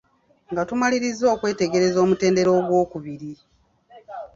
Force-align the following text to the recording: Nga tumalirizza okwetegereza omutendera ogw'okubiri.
Nga 0.51 0.61
tumalirizza 0.67 1.25
okwetegereza 1.35 1.97
omutendera 2.05 2.49
ogw'okubiri. 2.59 3.31